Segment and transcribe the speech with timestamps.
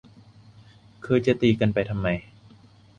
[1.05, 2.07] คือจะตีกันไปทำไม